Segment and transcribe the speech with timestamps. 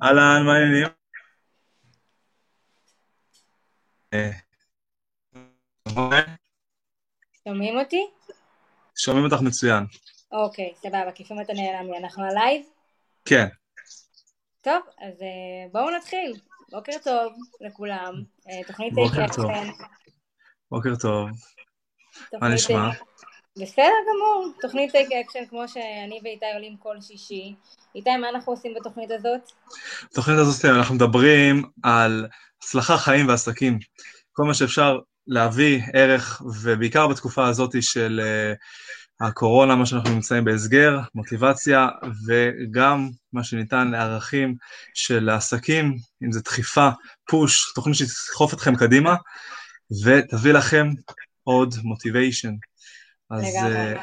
[0.00, 0.06] כן.
[0.06, 0.88] אהלן, מה העניינים?
[4.14, 4.30] אה,
[7.44, 8.06] שומעים אותי?
[8.96, 9.84] שומעים אותך מצוין.
[10.32, 11.98] אוקיי, סבבה, כיפים אתה נעלם לי.
[11.98, 12.66] אנחנו הלייב?
[13.24, 13.46] כן.
[14.60, 16.40] טוב, אז אה, בואו נתחיל.
[16.70, 18.14] בוקר טוב לכולם.
[18.48, 19.50] אה, תוכנית בוקר take טוב.
[19.50, 19.70] אקשן.
[20.70, 21.28] בוקר טוב.
[22.40, 22.90] מה נשמע?
[23.62, 24.52] בסדר גמור.
[24.60, 27.54] תוכנית take action, כמו שאני ואיתי עולים כל שישי.
[27.94, 29.40] איתי, מה אנחנו עושים בתוכנית הזאת?
[30.12, 32.26] בתוכנית הזאת אנחנו מדברים על
[32.62, 33.78] הצלחה, חיים ועסקים.
[34.32, 38.52] כל מה שאפשר להביא ערך, ובעיקר בתקופה הזאת של אה,
[39.28, 41.88] הקורונה, מה שאנחנו נמצאים בהסגר, מוטיבציה,
[42.26, 44.54] וגם מה שניתן לערכים
[44.94, 46.88] של העסקים, אם זה דחיפה,
[47.28, 49.16] פוש, תוכנית שתדחוף אתכם קדימה,
[50.04, 50.88] ותביא לכם
[51.44, 52.52] עוד מוטיביישן.
[53.30, 53.44] אז.
[53.44, 53.94] אה,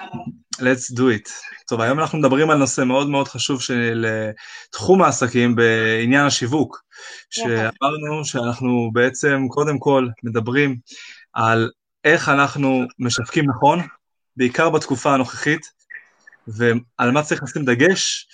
[0.58, 1.30] let's do it.
[1.68, 4.32] טוב, היום אנחנו מדברים על נושא מאוד מאוד חשוב של אה,
[4.72, 6.84] תחום העסקים בעניין השיווק.
[7.30, 10.78] שאמרנו שאנחנו בעצם קודם כל מדברים
[11.34, 11.72] על
[12.04, 13.80] איך אנחנו משווקים נכון,
[14.38, 15.62] בעיקר בתקופה הנוכחית,
[16.48, 18.28] ועל מה צריך לשים דגש,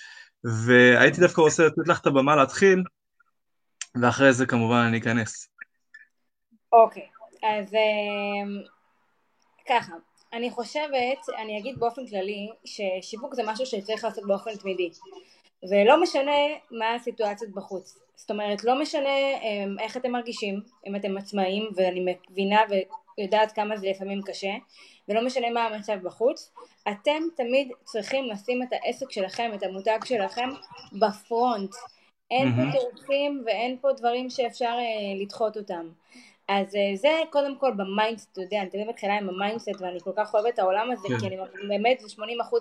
[0.44, 2.82] והייתי דווקא רוצה לתת לך את הבמה להתחיל,
[4.00, 5.48] ואחרי זה כמובן אני אכנס.
[6.72, 7.06] אוקיי,
[7.42, 8.62] אז אמ,
[9.68, 9.92] ככה,
[10.34, 14.90] אני חושבת, אני אגיד באופן כללי, ששיווק זה משהו שצריך לעשות באופן תמידי.
[15.70, 16.32] ולא משנה
[16.70, 17.98] מה הסיטואציות בחוץ.
[18.16, 22.60] זאת אומרת, לא משנה אמ, איך אתם מרגישים, אם אתם עצמאים, ואני מבינה
[23.18, 24.52] ויודעת כמה זה לפעמים קשה,
[25.08, 26.52] ולא משנה מה המצב בחוץ,
[26.88, 30.48] אתם תמיד צריכים לשים את העסק שלכם, את המותג שלכם,
[30.92, 31.70] בפרונט.
[32.30, 32.72] אין מהמם.
[32.72, 35.88] פה תירוצים ואין פה דברים שאפשר אה, לדחות אותם.
[36.48, 39.68] אז אה, זה קודם כל ב mindset, אתה יודע, אני תמיד מתחילה עם ה mindset
[39.80, 41.18] ואני כל כך אוהבת את העולם הזה, כן.
[41.20, 41.36] כי אני
[41.68, 42.20] באמת זה 80%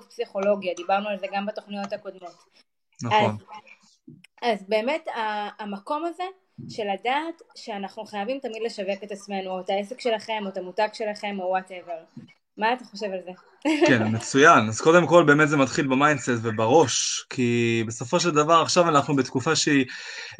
[0.10, 2.44] פסיכולוגיה, דיברנו על זה גם בתוכניות הקודמות.
[3.04, 3.38] נכון.
[4.42, 6.24] אז באמת ה- המקום הזה
[6.70, 10.88] של לדעת שאנחנו חייבים תמיד לשווק את עצמנו, או את העסק שלכם, או את המותג
[10.94, 12.04] שלכם, או whatever.
[12.58, 13.32] מה אתה חושב על זה?
[13.88, 14.68] כן, מצוין.
[14.68, 19.16] אז קודם כל באמת זה מתחיל ב mindset ובראש, כי בסופו של דבר עכשיו אנחנו
[19.16, 19.86] בתקופה שהיא,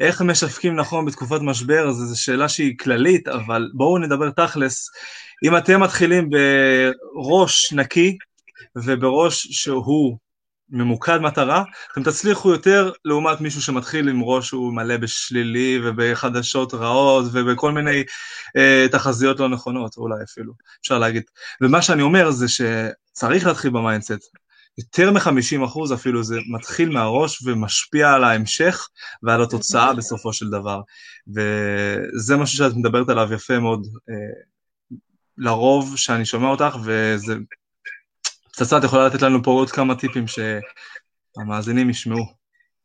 [0.00, 4.90] איך משווקים נכון בתקופת משבר, זו שאלה שהיא כללית, אבל בואו נדבר תכלס.
[5.44, 8.18] אם אתם מתחילים בראש נקי
[8.76, 10.16] ובראש שהוא
[10.74, 11.62] ממוקד מטרה,
[11.92, 18.04] אתם תצליחו יותר לעומת מישהו שמתחיל עם ראש שהוא מלא בשלילי ובחדשות רעות ובכל מיני
[18.56, 20.52] אה, תחזיות לא נכונות, אולי אפילו,
[20.82, 21.22] אפשר להגיד.
[21.60, 24.36] ומה שאני אומר זה שצריך להתחיל ב mindset.
[24.78, 28.88] יותר מ-50% אפילו זה מתחיל מהראש ומשפיע על ההמשך
[29.22, 30.80] ועל התוצאה בסופו של דבר.
[31.28, 34.14] וזה משהו שאת מדברת עליו יפה מאוד אה,
[35.38, 37.34] לרוב שאני שומע אותך, וזה
[38.56, 42.24] פצצה, את יכולה לתת לנו פה עוד כמה טיפים שהמאזינים ישמעו.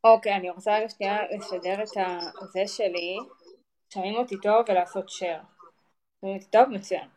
[0.04, 1.96] אוקיי, אני רוצה רגע שנייה לסדר את
[2.42, 3.16] הזה שלי,
[3.94, 5.44] שומעים אותי טוב ולעשות share.
[6.20, 6.68] שומעים אותי טוב?
[6.68, 7.08] מצוין.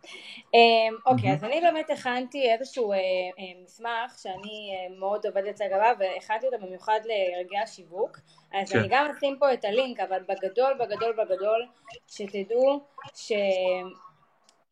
[0.54, 1.34] אמ, אוקיי.
[1.34, 6.66] אז אני באמת הכנתי איזשהו אה, אה, מסמך שאני אה, מאוד עובדת לגביו, והכנתי אותו
[6.66, 8.20] במיוחד לרגעי השיווק.
[8.54, 8.80] אז כן.
[8.80, 11.68] אני גם אשים פה את הלינק, אבל בגדול, בגדול, בגדול,
[12.08, 12.82] שתדעו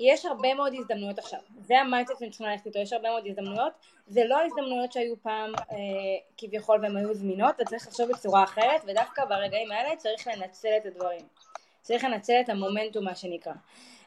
[0.01, 1.39] שיש הרבה מאוד הזדמנויות עכשיו.
[1.59, 3.73] זה ה mindset שאני צריכה ללכת איתו, יש הרבה מאוד הזדמנויות.
[4.07, 5.75] זה לא ההזדמנויות שהיו פעם אה,
[6.37, 10.85] כביכול והן היו זמינות, אתה צריך לחשוב בצורה אחרת, ודווקא ברגעים האלה צריך לנצל את
[10.85, 11.21] הדברים.
[11.81, 13.53] צריך לנצל את המומנטום, מה שנקרא.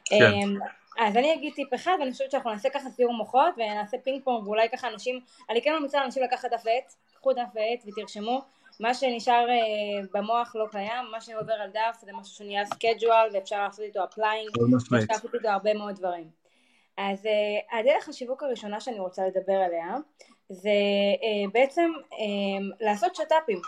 [0.05, 0.23] כן.
[0.25, 0.57] אמ,
[0.99, 4.47] אז אני אגיד טיפ אחד, ואני חושבת שאנחנו נעשה ככה סיעור מוחות, ונעשה פינג פונג,
[4.47, 5.19] ואולי ככה אנשים,
[5.49, 8.41] אני כן ממליצה לאנשים לקחת דף ועט, קחו דף ועט ותרשמו,
[8.79, 13.63] מה שנשאר אה, במוח לא קיים, מה שעובר על דף זה משהו שנהיה schedule, ואפשר
[13.63, 14.49] לעשות איתו applying.
[14.73, 16.29] ואפשר לעשות איתו הרבה מאוד דברים.
[16.97, 19.95] אז אה, הדרך השיווק הראשונה שאני רוצה לדבר עליה,
[20.49, 20.69] זה
[21.23, 21.91] אה, בעצם
[22.81, 23.61] לעשות שת"פים.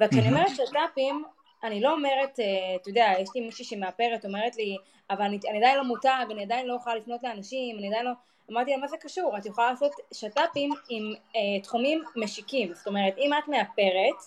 [0.00, 0.28] וכשאני.
[0.28, 1.24] אומרת שת"פים,
[1.64, 2.38] אני לא אומרת,
[2.76, 4.76] אתה יודע, יש לי מישהי שמאפרת, אומרת לי,
[5.10, 8.12] אבל אני, אני עדיין לא מותג, אני עדיין לא יכולה לפנות לאנשים, אני עדיין לא...
[8.52, 9.38] אמרתי לה, מה זה קשור?
[9.38, 12.74] את יכולה לעשות שת"פים עם אה, תחומים משיקים.
[12.74, 14.22] זאת אומרת, אם את מאפרת,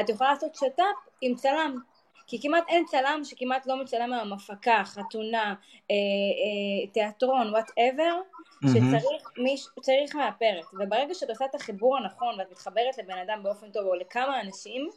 [0.00, 0.82] את יכולה לעשות שת"פ
[1.20, 1.78] עם צלם.
[2.26, 5.54] כי כמעט אין צלם שכמעט לא מצלם היום הפקה, חתונה,
[5.90, 8.20] אה, אה, תיאטרון, וואטאבר.
[8.66, 10.64] שצריך מיש, צריך מאפרת.
[10.72, 14.88] וברגע שאת עושה את החיבור הנכון ואת מתחברת לבן אדם באופן טוב או לכמה אנשים,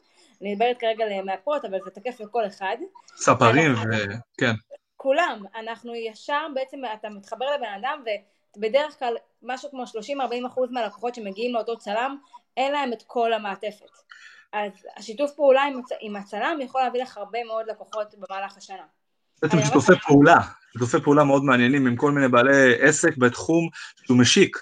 [0.42, 2.78] אני מדברת כרגע למאפרות, אבל זה תקף לכל אחד,
[3.16, 3.89] ספרים, אנחנו-
[4.38, 4.54] וכן.
[4.98, 8.04] כולם, אנחנו ישר בעצם, אתה מתחבר לבן אדם
[8.57, 12.18] ובדרך כלל משהו כמו 30-40 אחוז מהלקוחות שמגיעים לאותו צלם,
[12.57, 13.90] אין להם את כל המעטפת.
[14.54, 18.84] אז השיתוף פעולה עם, עם הצלם יכול להביא לך הרבה מאוד לקוחות במהלך השנה.
[19.42, 20.38] בעצם אני שיתופי פעולה,
[20.74, 23.69] שיתופי פעולה מאוד מעניינים עם כל מיני בעלי עסק בתחום
[24.06, 24.57] שהוא משיק.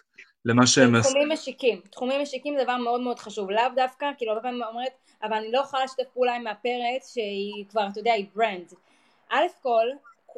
[0.45, 1.01] למה שהם...
[1.01, 4.91] תחומים משיקים, תחומים משיקים זה דבר מאוד מאוד חשוב, לאו דווקא, כאילו הרבה פעמים אומרת,
[5.23, 8.73] אבל אני לא יכולה לשתף פעולה עם הפרץ שהיא כבר, אתה יודע, היא ברנד.
[9.29, 9.87] א' כל,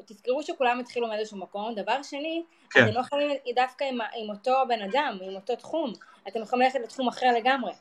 [0.06, 2.84] תזכרו שכולם התחילו מאיזשהו מקום, דבר שני, כן.
[2.84, 5.94] אתם לא יכולים דווקא עם, עם אותו בן אדם, עם אותו תחום,
[6.28, 7.72] אתם יכולים ללכת לתחום אחר לגמרי.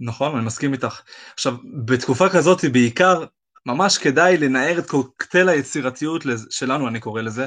[0.00, 1.00] נכון, אני מסכים איתך.
[1.34, 1.54] עכשיו,
[1.84, 3.24] בתקופה כזאת בעיקר,
[3.66, 7.46] ממש כדאי לנער את קוקטייל היצירתיות שלנו, אני קורא לזה,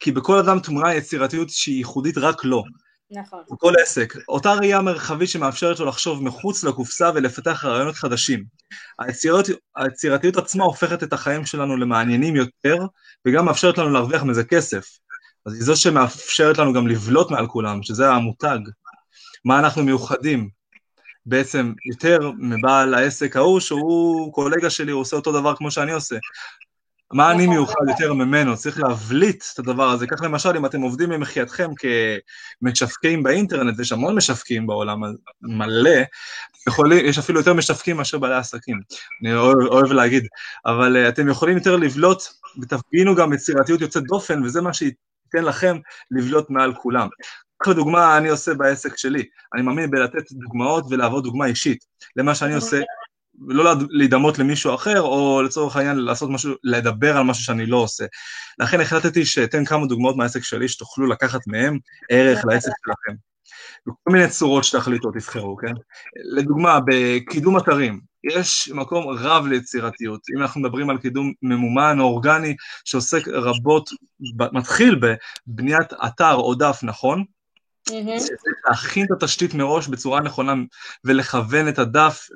[0.00, 2.62] כי בכל אדם תמונה יצירתיות שהיא ייחודית רק לו.
[3.12, 3.42] נכון.
[3.52, 4.14] בכל עסק.
[4.28, 8.44] אותה ראייה מרחבית שמאפשרת לו לחשוב מחוץ לקופסה ולפתח רעיונות חדשים.
[8.98, 12.76] היצירות, היצירתיות עצמה הופכת את החיים שלנו למעניינים יותר,
[13.26, 14.86] וגם מאפשרת לנו להרוויח מזה כסף.
[15.46, 18.58] אז היא זו שמאפשרת לנו גם לבלוט מעל כולם, שזה המותג.
[19.44, 20.48] מה אנחנו מיוחדים,
[21.26, 26.16] בעצם יותר מבעל העסק ההוא, שהוא קולגה שלי, הוא עושה אותו דבר כמו שאני עושה.
[27.12, 27.54] מה אני נכון.
[27.54, 28.56] מיוחד יותר ממנו?
[28.56, 30.06] צריך להבליט את הדבר הזה.
[30.06, 31.70] כך למשל, אם אתם עובדים ממחייתכם
[32.62, 35.00] כמשווקים באינטרנט, יש המון משווקים בעולם
[35.42, 36.00] מלא,
[36.68, 38.80] יכולים, יש אפילו יותר משווקים מאשר בעלי עסקים,
[39.22, 40.26] אני אוהב, אוהב להגיד,
[40.66, 42.22] אבל uh, אתם יכולים יותר לבלוט,
[42.62, 45.78] ותפגינו גם יצירתיות יוצאת דופן, וזה מה שייתן לכם
[46.10, 47.08] לבלוט מעל כולם.
[47.62, 49.24] קח לדוגמה, אני עושה בעסק שלי,
[49.54, 51.84] אני מאמין בלתת דוגמאות ולעבוד דוגמה אישית
[52.16, 52.80] למה שאני עושה,
[53.48, 58.04] ולא להידמות למישהו אחר, או לצורך העניין לעשות משהו, לדבר על משהו שאני לא עושה.
[58.58, 61.78] לכן החלטתי שאתן כמה דוגמאות מהעסק שלי, שתוכלו לקחת מהם
[62.10, 63.16] ערך לעסק שלכם.
[63.86, 65.72] בכל מיני צורות שתחליטו, תבחרו, כן?
[66.36, 70.20] לדוגמה, בקידום אתרים, יש מקום רב ליצירתיות.
[70.36, 73.90] אם אנחנו מדברים על קידום ממומן או אורגני, שעוסק רבות,
[74.52, 75.00] מתחיל
[75.46, 77.24] בבניית אתר או דף נכון,
[77.88, 78.32] Mm-hmm.
[78.68, 80.52] להכין את התשתית מראש בצורה נכונה
[81.04, 82.28] ולכוון את הדף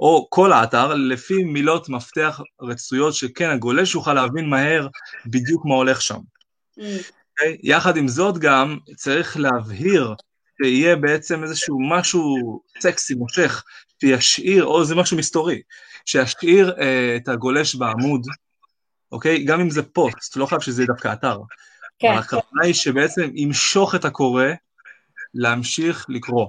[0.00, 4.88] או כל האתר לפי מילות מפתח רצויות שכן הגולש יוכל להבין מהר
[5.26, 6.18] בדיוק מה הולך שם.
[6.78, 7.56] Okay?
[7.62, 10.14] יחד עם זאת גם צריך להבהיר
[10.62, 13.64] שיהיה בעצם איזשהו משהו סקסי, מושך,
[14.00, 15.62] שישאיר, או זה משהו מסתורי,
[16.06, 16.80] שישאיר uh,
[17.16, 18.26] את הגולש בעמוד,
[19.12, 19.36] אוקיי?
[19.36, 19.48] Okay?
[19.48, 21.38] גם אם זה פוסט, לא חייב שזה יהיה דווקא אתר.
[21.98, 22.12] כן.
[22.12, 24.44] הכוונה היא שבעצם ימשוך את הקורא
[25.36, 26.46] להמשיך לקרוא,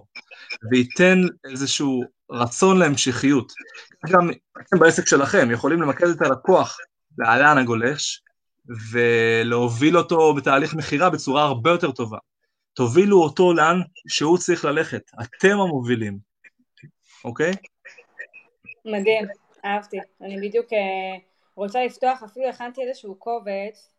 [0.72, 1.18] וייתן
[1.52, 3.54] איזשהו רצון להמשכיות.
[4.10, 4.30] גם
[4.62, 6.78] אתם בעסק שלכם יכולים למקד את הלקוח
[7.18, 8.22] לאן הגולש,
[8.92, 12.18] ולהוביל אותו בתהליך מכירה בצורה הרבה יותר טובה.
[12.74, 16.18] תובילו אותו לאן שהוא צריך ללכת, אתם המובילים,
[17.26, 17.52] אוקיי?
[18.86, 19.26] מדהים,
[19.66, 19.98] אהבתי.
[20.22, 21.20] אני בדיוק אה,
[21.56, 23.90] רוצה לפתוח, אפילו הכנתי איזשהו קובץ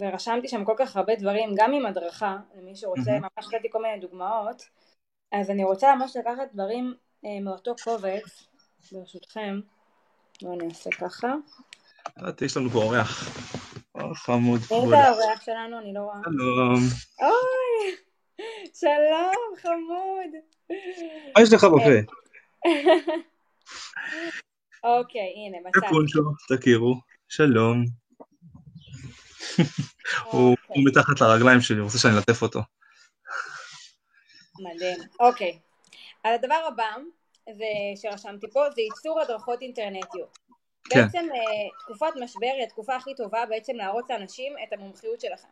[0.00, 3.18] ורשמתי שם כל כך הרבה דברים, גם עם הדרכה, למי שרוצה.
[3.18, 4.62] ממש חלקתי כל מיני דוגמאות,
[5.32, 6.94] אז אני רוצה ממש לקחת דברים
[7.24, 8.46] אה, מאותו קובץ,
[8.92, 9.60] ברשותכם,
[10.42, 11.34] בואו נעשה ככה.
[12.40, 13.28] יש לנו פה אורח.
[14.14, 14.60] חמוד.
[14.60, 15.78] מי זה האורח שלנו?
[15.78, 16.16] אני לא רואה.
[16.24, 16.80] שלום.
[17.20, 17.96] אוי,
[18.74, 20.30] שלום, חמוד.
[21.36, 22.14] מה יש לך בפה?
[24.84, 25.58] אוקיי, הנה.
[25.74, 26.94] זה פונצ'ו, תכירו.
[27.28, 27.84] שלום.
[30.30, 32.60] הוא מתחת לרגליים שלי, הוא רוצה שאני אלטף אותו.
[34.58, 34.98] מדהים.
[35.20, 35.58] אוקיי.
[36.24, 36.90] אז הדבר הבא
[37.46, 37.64] זה
[38.02, 40.38] שרשמתי פה זה ייצור הדרכות אינטרנטיות.
[40.90, 41.02] כן.
[41.02, 45.48] בעצם אה, תקופת משבר היא התקופה הכי טובה בעצם להראות לאנשים את המומחיות שלכם.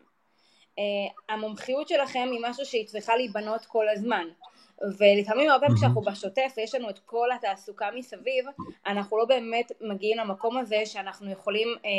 [0.78, 4.28] אה, המומחיות שלכם היא משהו שהיא צריכה להיבנות כל הזמן.
[4.98, 8.44] ולפעמים הרבה פעמים כשאנחנו בשוטף ויש לנו את כל התעסוקה מסביב,
[8.86, 11.90] אנחנו לא באמת מגיעים למקום הזה שאנחנו יכולים אה,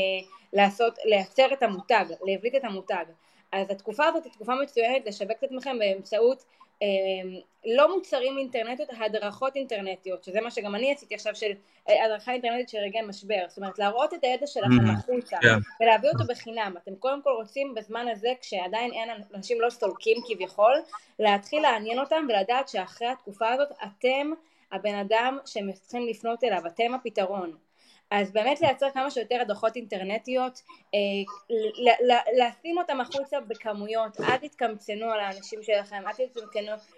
[0.54, 3.06] לעשות, לייצר את המותג, להבליט את המותג.
[3.52, 6.46] אז התקופה הזאת היא תקופה מצוינת לשווק את עצמכם באמצעות
[7.66, 11.52] לא מוצרים אינטרנטיות, הדרכות אינטרנטיות, שזה מה שגם אני עשיתי עכשיו של
[11.90, 15.82] אה, הדרכה אינטרנטית של רגעי משבר, זאת אומרת להראות את הידע שלכם החוצה yeah.
[15.82, 20.74] ולהביא אותו בחינם, אתם קודם כל רוצים בזמן הזה כשעדיין אין, אנשים לא סולקים כביכול,
[21.20, 24.32] להתחיל לעניין אותם ולדעת שאחרי התקופה הזאת אתם
[24.72, 27.56] הבן אדם שהם צריכים לפנות אליו, אתם הפתרון.
[28.14, 30.62] אז באמת לייצר כמה שיותר הדרכות אינטרנטיות,
[30.94, 31.00] אה,
[32.38, 36.12] לשים אותם החוצה בכמויות, אל תתקמצנו על האנשים שלכם, אל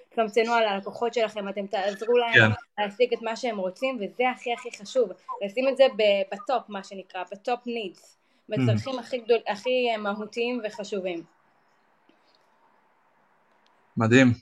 [0.09, 2.83] תתקמצנו על הלקוחות שלכם, אתם תעזרו להם כן.
[2.83, 5.09] להשיג את מה שהם רוצים, וזה הכי הכי חשוב,
[5.45, 5.83] לשים את זה
[6.31, 8.17] ב top, מה שנקרא, ב top needs,
[8.49, 8.99] בצרכים mm.
[8.99, 11.23] הכי, גדול, הכי מהותיים וחשובים.
[13.97, 14.33] מדהים.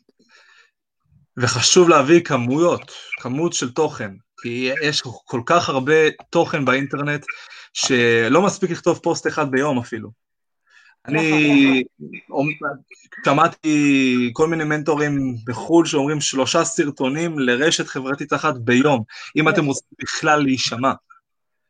[1.37, 4.11] וחשוב להביא כמויות, כמות של תוכן.
[4.43, 5.93] כי יש כל כך הרבה
[6.29, 7.25] תוכן באינטרנט,
[7.73, 10.09] שלא מספיק לכתוב פוסט אחד ביום אפילו.
[11.07, 11.83] אני
[12.29, 12.47] נכון.
[13.25, 19.03] שמעתי כל מיני מנטורים בחו"ל שאומרים שלושה סרטונים לרשת חברתית אחת ביום,
[19.35, 20.91] אם אתם רוצים בכלל להישמע.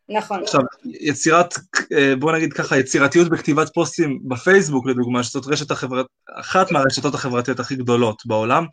[0.09, 0.43] נכון.
[0.43, 1.53] עכשיו, יצירת,
[1.93, 7.59] אה, בוא נגיד ככה, יצירתיות בכתיבת פוסטים בפייסבוק לדוגמה, שזאת רשת החברת, אחת מהרשתות החברתיות
[7.59, 8.65] הכי גדולות בעולם,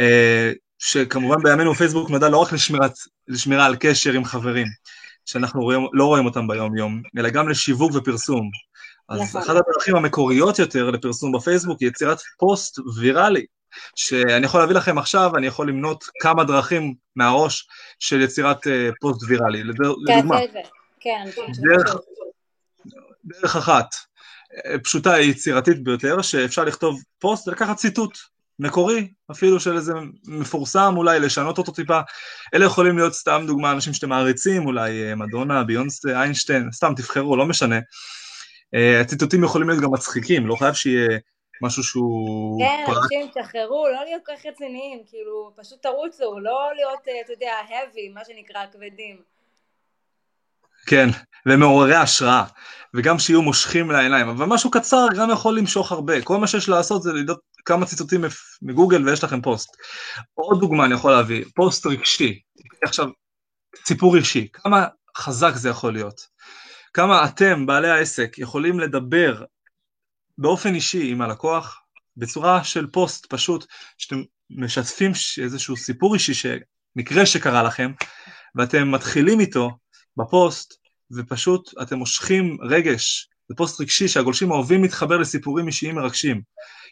[0.00, 2.92] אה, שכמובן בימינו פייסבוק נודע לא רק לשמירת,
[3.28, 4.66] לשמירה על קשר עם חברים,
[5.24, 8.50] שאנחנו רואים, לא רואים אותם ביום-יום, אלא גם לשיווק ופרסום.
[9.08, 9.42] אז נכון.
[9.42, 13.46] אחת הדרכים המקוריות יותר לפרסום בפייסבוק היא יצירת פוסט ויראלי,
[13.96, 17.68] שאני יכול להביא לכם עכשיו, אני יכול למנות כמה דרכים מהראש
[17.98, 18.70] של יצירת אה,
[19.00, 19.64] פוסט ויראלי.
[19.64, 20.38] לדוגמה,
[21.00, 21.96] כן, דרך,
[23.24, 23.86] דרך אחת,
[24.66, 28.18] אה, פשוטה, יצירתית ביותר, שאפשר לכתוב פוסט ולקחת ציטוט
[28.58, 29.92] מקורי, אפילו של איזה
[30.28, 32.00] מפורסם, אולי לשנות אותו טיפה.
[32.54, 37.36] אלה יכולים להיות סתם דוגמה, אנשים שאתם מעריצים, אולי אה, מדונה, ביונסטה, איינשטיין, סתם תבחרו,
[37.36, 37.78] לא משנה.
[39.00, 41.18] הציטוטים יכולים להיות גם מצחיקים, לא חייב שיהיה
[41.62, 42.60] משהו שהוא...
[42.60, 47.32] כן, אנשים תשחררו, לא להיות כל כך רציניים, כאילו, פשוט תרוצו, לא להיות, אה, אתה
[47.32, 49.35] יודע, heavy, מה שנקרא, כבדים.
[50.86, 51.08] כן,
[51.46, 52.44] ומעוררי השראה,
[52.94, 57.02] וגם שיהיו מושכים לעיניים, אבל משהו קצר גם יכול למשוך הרבה, כל מה שיש לעשות
[57.02, 58.24] זה לדעות כמה ציטוטים
[58.62, 59.76] מגוגל ויש לכם פוסט.
[60.34, 62.40] עוד דוגמה אני יכול להביא, פוסט רגשי,
[62.84, 63.06] עכשיו,
[63.86, 66.20] סיפור אישי, כמה חזק זה יכול להיות,
[66.94, 69.44] כמה אתם, בעלי העסק, יכולים לדבר
[70.38, 71.80] באופן אישי עם הלקוח,
[72.16, 73.66] בצורה של פוסט פשוט,
[73.98, 75.12] שאתם משתפים
[75.42, 76.48] איזשהו סיפור אישי,
[76.96, 77.92] מקרה שקרה לכם,
[78.54, 79.70] ואתם מתחילים איתו
[80.16, 80.74] בפוסט,
[81.10, 86.40] ופשוט אתם מושכים רגש, זה פוסט רגשי שהגולשים אוהבים להתחבר לסיפורים אישיים מרגשים.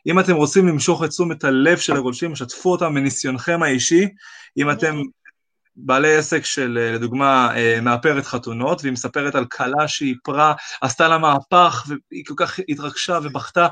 [0.06, 4.08] אם אתם רוצים למשוך את תשומת הלב של הגולשים, שתפו אותם מניסיונכם האישי,
[4.56, 5.02] אם אתם
[5.76, 11.18] בעלי עסק של, לדוגמה, אה, מאפרת חתונות, והיא מספרת על כלה שהיא פרה, עשתה לה
[11.18, 13.68] מהפך, והיא כל כך התרגשה ובכתה.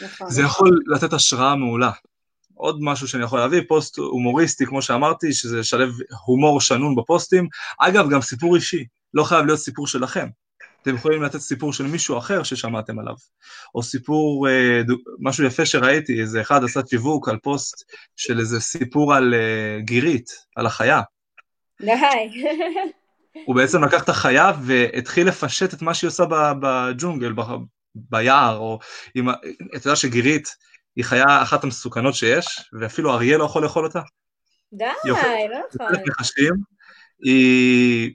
[0.00, 0.30] נכון.
[0.30, 1.90] זה יכול לתת השראה מעולה.
[2.58, 5.90] עוד משהו שאני יכול להביא, פוסט הומוריסטי, כמו שאמרתי, שזה שלב
[6.26, 7.48] הומור שנון בפוסטים.
[7.78, 8.84] אגב, גם סיפור אישי,
[9.14, 10.28] לא חייב להיות סיפור שלכם.
[10.82, 13.14] אתם יכולים לתת סיפור של מישהו אחר ששמעתם עליו.
[13.74, 14.80] או סיפור, אה,
[15.20, 19.34] משהו יפה שראיתי, איזה אחד עשה שיווק על פוסט של איזה סיפור על
[19.80, 21.00] גירית, על החיה.
[21.80, 22.44] די.
[23.46, 26.24] הוא בעצם לקח את החיה והתחיל לפשט את מה שהיא עושה
[26.60, 27.32] בג'ונגל,
[27.94, 28.78] ביער, או
[29.14, 29.28] עם...
[29.76, 30.48] אתה יודע שגירית
[30.98, 34.00] היא חיה אחת המסוכנות שיש, ואפילו אריה לא יכול לאכול אותה.
[34.72, 35.30] די, לא נכון.
[37.22, 38.14] היא...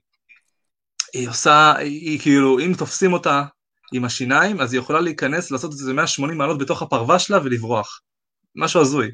[1.13, 3.44] היא עושה, היא כאילו, אם תופסים אותה
[3.94, 8.02] עם השיניים, אז היא יכולה להיכנס, לעשות את זה 180 מעלות בתוך הפרווה שלה ולברוח.
[8.56, 9.12] משהו הזוי.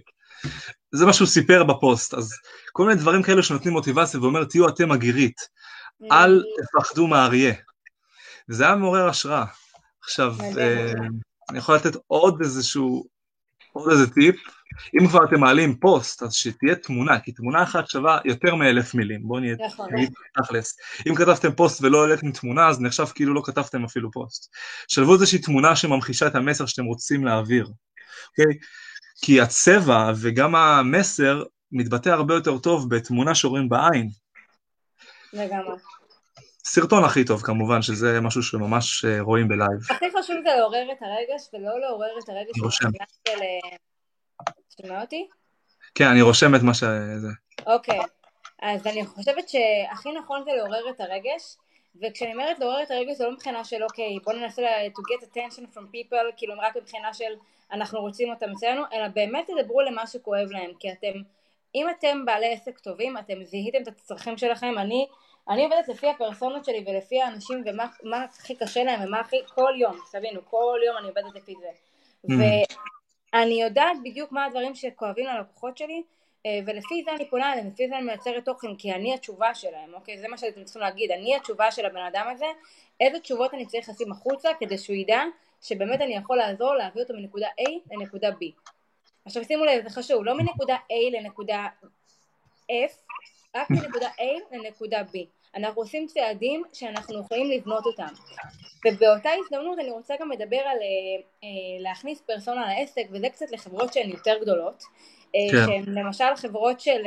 [0.92, 2.34] זה מה שהוא סיפר בפוסט, אז
[2.72, 5.42] כל מיני דברים כאלה שנותנים מוטיבציה ואומר, תהיו אתם הגירית,
[6.12, 7.54] אל תפחדו מהאריה.
[8.50, 9.46] וזה היה מעורר השראה.
[10.04, 10.94] עכשיו, אה,
[11.50, 13.06] אני יכול לתת עוד איזשהו,
[13.74, 14.36] עוד איזה טיפ,
[15.02, 19.22] אם כבר אתם מעלים פוסט, אז שתהיה תמונה, כי תמונה אחת שווה יותר מאלף מילים,
[19.24, 19.90] בואו נהיה נכון.
[20.42, 20.78] תכלס.
[21.10, 24.52] אם כתבתם פוסט ולא העליתם תמונה, אז נחשב כאילו לא כתבתם אפילו פוסט.
[24.88, 27.68] שלבו איזושהי תמונה שממחישה את המסר שאתם רוצים להעביר,
[28.30, 28.60] אוקיי?
[29.22, 34.10] כי הצבע וגם המסר מתבטא הרבה יותר טוב בתמונה שרואים בעין.
[35.34, 35.76] לגמרי.
[36.72, 39.79] סרטון הכי טוב כמובן, שזה משהו שממש אה, רואים ב-live.
[39.90, 42.90] הכי חשוב זה לעורר את הרגש ולא לעורר את הרגש אני רושם.
[43.28, 43.40] של...
[44.82, 45.28] שומע אותי?
[45.96, 47.28] כן, אני רושם את מה שזה.
[47.66, 48.00] אוקיי,
[48.62, 51.58] אז אני חושבת שהכי נכון זה לעורר את הרגש,
[52.02, 55.76] וכשאני אומרת לעורר את הרגש זה לא מבחינה של אוקיי, בוא ננסה to get attention
[55.76, 57.34] from people, כאילו רק מבחינה של
[57.72, 61.22] אנחנו רוצים אותם אצלנו, אלא באמת תדברו למה שכואב להם, כי אתם,
[61.76, 65.08] אם אתם בעלי עסק טובים, אתם זיהיתם את הצרכים שלכם, אני,
[65.50, 70.00] אני עובדת לפי הפרסונות שלי ולפי האנשים ומה הכי קשה להם ומה הכי, כל יום,
[70.12, 71.70] תבינו, כל יום אני עובדת לפי זה.
[72.27, 72.34] Mm.
[73.34, 76.03] ואני יודעת בדיוק מה הדברים שכואבים ללקוחות שלי,
[76.46, 79.94] אה, ולפי זה אני פונה אליהם, לפי זה אני מייצרת תוכן, כי אני התשובה שלהם,
[79.94, 80.18] אוקיי?
[80.18, 82.46] זה מה שאתם צריכים להגיד, אני התשובה של הבן אדם הזה,
[83.00, 85.24] איזה תשובות אני צריך לשים החוצה כדי שהוא ידע
[85.62, 88.72] שבאמת אני יכול לעזור להביא אותו מנקודה A לנקודה B.
[89.25, 91.68] עכשיו שימו לב, זה חשוב, לא מנקודה A לנקודה
[92.72, 93.12] F,
[93.56, 95.38] רק מנקודה A לנקודה B.
[95.56, 98.13] אנחנו עושים צעדים שאנחנו יכולים לבנות אותם.
[98.86, 103.94] ובאותה הזדמנות אני רוצה גם לדבר על אה, אה, להכניס פרסונה לעסק, וזה קצת לחברות
[103.94, 104.84] שהן יותר גדולות,
[105.36, 105.65] אה, כן.
[105.65, 107.01] שהן למשל חברות של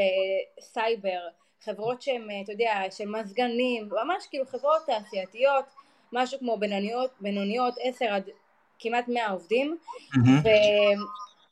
[0.60, 1.20] סייבר,
[1.64, 5.64] חברות שהן, אתה יודע, של מזגנים, ממש כאילו חברות תעשייתיות,
[6.12, 8.30] משהו כמו בינוניות, בינוניות 10 עד
[8.78, 9.76] כמעט 100 עובדים,
[10.14, 10.48] mm-hmm.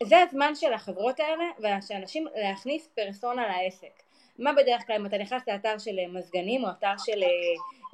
[0.02, 4.09] וזה הזמן של החברות האלה ושל אנשים להכניס פרסונה לעסק.
[4.40, 7.28] מה בדרך כלל אם אתה נכנס לאתר של מזגנים או אתר של אה,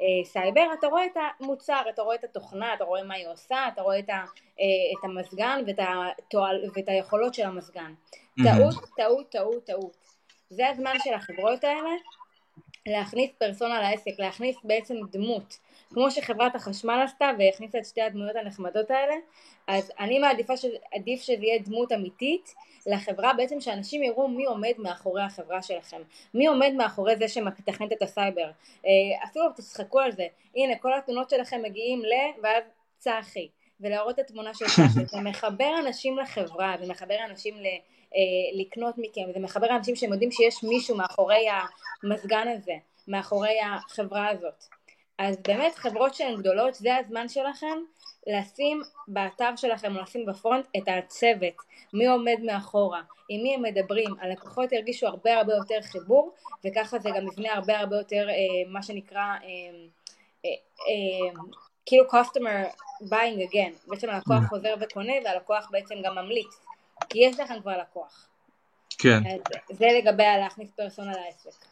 [0.01, 3.69] אה, סייבר, אתה רואה את המוצר, אתה רואה את התוכנה, אתה רואה מה היא עושה,
[3.69, 7.95] אתה רואה את, ה, אה, את המזגן ואת, התועל, ואת היכולות של המזגן.
[7.95, 8.45] Mm-hmm.
[8.45, 9.97] טעות, טעות, טעות, טעות.
[10.51, 11.91] זה הזמן של החברות האלה
[12.87, 15.59] להכניס פרסונה לעסק, להכניס בעצם דמות,
[15.95, 19.15] כמו שחברת החשמל עשתה והכניסה את שתי הדמויות הנחמדות האלה,
[19.67, 22.55] אז אני מעדיפה שעדיף שזה יהיה דמות אמיתית
[22.87, 26.03] לחברה, בעצם שאנשים יראו מי עומד מאחורי החברה שלכם,
[26.35, 28.51] מי עומד מאחורי זה שמתכנת את הסייבר,
[28.87, 28.91] אה,
[29.25, 30.27] אפילו תצחקו על זה,
[30.57, 32.13] הנה כל התלונות שלכם מגיעים ל...
[32.43, 32.65] ואז
[32.99, 33.49] צחי,
[33.81, 37.67] ולהראות את התמונה של צחי, זה מחבר אנשים לחברה, זה מחבר אנשים ל...
[38.15, 41.47] אה, לקנות מכם, זה מחבר אנשים שהם יודעים שיש מישהו מאחורי
[42.03, 42.75] המזגן הזה,
[43.09, 44.65] מאחורי החברה הזאת.
[45.19, 47.79] אז באמת חברות שהן גדולות, זה הזמן שלכם
[48.27, 51.55] לשים באתר שלכם, לשים ב-front את הצוות,
[51.93, 57.11] מי עומד מאחורה, עם מי הם מדברים, הלקוחות ירגישו הרבה הרבה יותר חיבור, וככה זה
[57.17, 59.37] גם יבנה הרבה הרבה יותר אה, מה שנקרא אה,
[60.45, 60.51] אה,
[60.89, 61.43] אה,
[61.87, 64.49] כאילו customer buying again, בעצם הלקוח mm.
[64.49, 66.61] חוזר וקונה והלקוח בעצם גם ממליץ,
[67.09, 68.29] כי יש לכם כבר לקוח.
[68.99, 69.23] כן.
[69.27, 71.67] אז זה לגבי להכניס פרסונה לעסק.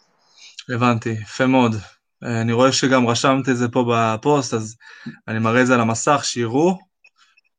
[0.69, 1.73] הבנתי, יפה מאוד.
[2.23, 4.77] אני רואה שגם רשמת את זה פה בפוסט, אז
[5.29, 6.79] אני מראה את זה על המסך, שיראו.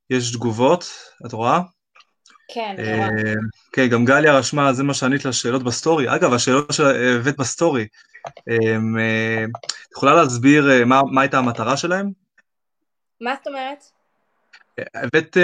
[0.09, 0.91] יש תגובות,
[1.25, 1.61] את רואה?
[2.53, 3.09] כן, רואה.
[3.71, 6.15] כן, גם גליה רשמה, זה מה שענית לשאלות בסטורי.
[6.15, 7.87] אגב, השאלות שהבאת בסטורי,
[8.27, 8.77] אה,
[9.85, 12.11] את יכולה להסביר אה, מה, מה הייתה המטרה שלהם?
[13.21, 13.83] מה זאת אומרת?
[14.95, 15.37] הבאת,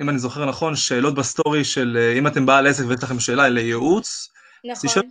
[0.00, 4.28] אם אני זוכר נכון, שאלות בסטורי של אם אתם בעל עסק ויש לכם שאלה לייעוץ,
[4.64, 5.02] נכון.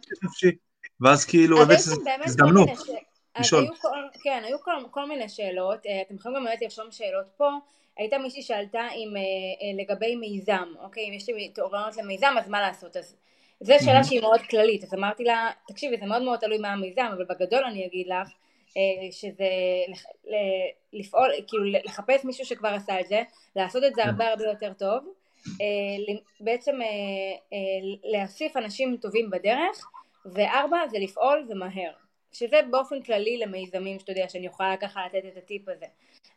[1.02, 1.78] ואז כאילו הבאת
[2.26, 2.70] הזדמנות.
[3.38, 3.64] לשאול.
[3.64, 7.26] היו כל, כן, היו כל, כל מיני שאלות, אה, אתם יכולים גם באמת לרשום שאלות
[7.38, 7.50] פה.
[7.98, 12.50] הייתה מישהי שאלתה אם אה, אה, לגבי מיזם, אוקיי, אם יש לי תורנות למיזם אז
[12.50, 13.16] מה לעשות, אז
[13.60, 17.10] זו שאלה שהיא מאוד כללית, אז אמרתי לה, תקשיבי זה מאוד מאוד תלוי מה המיזם,
[17.16, 18.30] אבל בגדול אני אגיד לך
[19.12, 19.50] שזה
[20.94, 23.22] לפעול, כאילו לחפש מישהו שכבר עשה את זה,
[23.56, 25.04] לעשות את זה הרבה הרבה יותר טוב,
[26.40, 26.80] בעצם
[28.04, 29.90] להוסיף אנשים טובים בדרך,
[30.26, 31.92] וארבע זה לפעול ומהר.
[32.32, 35.86] שזה באופן כללי למיזמים שאתה יודע שאני יכולה ככה לתת את הטיפ הזה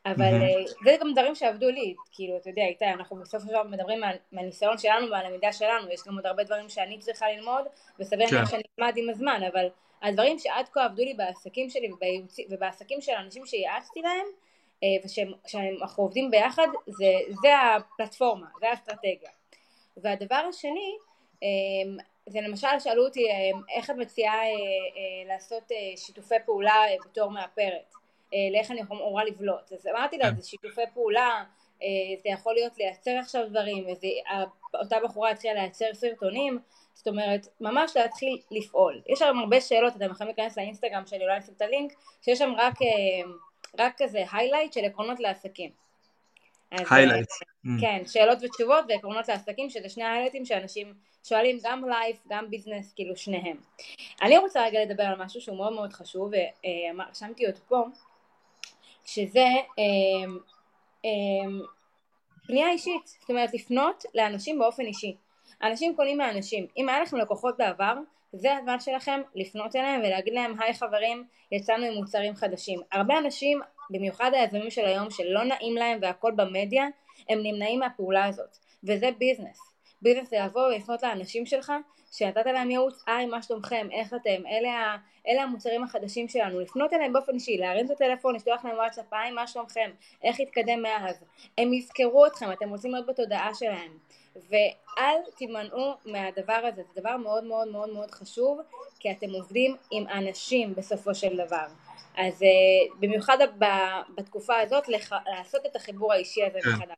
[0.07, 0.85] אבל mm-hmm.
[0.85, 4.79] זה גם דברים שעבדו לי כאילו אתה יודע איתי אנחנו בסוף עכשיו מדברים מה, מהניסיון
[4.79, 7.65] שלנו מהלמידה שלנו יש גם עוד הרבה דברים שאני צריכה ללמוד
[7.99, 8.47] וסביר כן.
[8.47, 9.69] שאני אלמד עם הזמן אבל
[10.03, 12.37] הדברים שעד כה עבדו לי בעסקים שלי ובייעוצ...
[12.51, 14.27] ובעסקים של אנשים שייעצתי להם
[14.83, 19.31] אה, ושאנחנו עובדים ביחד זה, זה הפלטפורמה זה האסטרטגיה
[19.97, 20.97] והדבר השני
[21.43, 25.63] אה, זה למשל שאלו אותי אה, איך את מציעה אה, אה, לעשות
[25.97, 27.95] שיתופי פעולה בתור מאפרת,
[28.53, 30.37] לאיך אני אמורה לבלוט, אז אמרתי לה כן.
[30.37, 31.45] זה שיתופי פעולה,
[32.23, 34.09] זה יכול להיות לייצר עכשיו דברים, וזה,
[34.75, 36.59] אותה בחורה התחילה לייצר סרטונים,
[36.95, 41.39] זאת אומרת ממש להתחיל לפעול, יש שם הרבה שאלות, אתם יכולים להיכנס לאינסטגרם שלי, אולי
[41.39, 42.75] נשים את הלינק, שיש שם רק,
[43.79, 45.71] רק כזה highlight של עקרונות לעסקים.
[46.71, 47.29] highlight.
[47.81, 53.17] כן, שאלות ותשובות ועקרונות לעסקים, שזה שני היילייטים שאנשים שואלים גם life, גם business, כאילו
[53.17, 53.57] שניהם.
[54.23, 56.31] אני רוצה רגע לדבר על משהו שהוא מאוד מאוד חשוב,
[56.99, 57.85] ורשמתי אותו פה,
[59.05, 59.47] שזה
[59.79, 60.33] אה,
[61.05, 61.51] אה,
[62.47, 65.17] פנייה אישית, זאת אומרת לפנות לאנשים באופן אישי.
[65.63, 67.95] אנשים קונים מאנשים, אם היה לכם לקוחות בעבר,
[68.33, 72.81] זה הזמן שלכם לפנות אליהם ולהגיד להם היי חברים יצאנו עם מוצרים חדשים.
[72.93, 76.85] הרבה אנשים, במיוחד היזמים של היום שלא נעים להם והכל במדיה,
[77.29, 79.72] הם נמנעים מהפעולה הזאת וזה ביזנס.
[80.03, 81.73] ביזנס זה לבוא ולפנות לאנשים שלך
[82.13, 84.97] שנתת להם ייעוץ, היי מה שלומכם, איך אתם, אלה,
[85.29, 89.31] אלה המוצרים החדשים שלנו, לפנות אליהם באופן אישי, להרים את הטלפון, לשלוח להם וואטסאפ, היי
[89.31, 89.91] מה שלומכם,
[90.23, 91.25] איך התקדם מאז,
[91.59, 93.99] הם יזכרו אתכם, אתם רוצים להיות בתודעה שלהם.
[94.49, 98.61] ואל תימנעו מהדבר הזה, זה דבר מאוד מאוד מאוד מאוד חשוב
[98.99, 101.67] כי אתם עובדים עם אנשים בסופו של דבר.
[102.17, 103.39] אז uh, במיוחד
[104.15, 105.13] בתקופה הזאת לח...
[105.13, 106.71] לעשות את החיבור האישי הזה כן.
[106.71, 106.97] מחדש,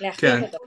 [0.00, 0.42] להחליט כן.
[0.42, 0.58] אותו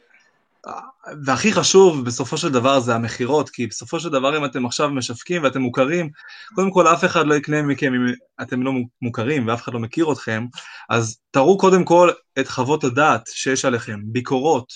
[1.26, 5.44] והכי חשוב בסופו של דבר זה המכירות, כי בסופו של דבר אם אתם עכשיו משווקים
[5.44, 6.10] ואתם מוכרים,
[6.56, 10.12] קודם כל אף אחד לא יקנה מכם אם אתם לא מוכרים ואף אחד לא מכיר
[10.12, 10.46] אתכם,
[10.90, 14.74] אז תראו קודם כל את חוות הדעת שיש עליכם, ביקורות,